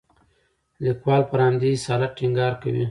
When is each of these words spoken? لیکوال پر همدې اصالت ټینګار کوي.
لیکوال 0.85 1.21
پر 1.29 1.39
همدې 1.45 1.69
اصالت 1.75 2.11
ټینګار 2.17 2.53
کوي. 2.61 2.79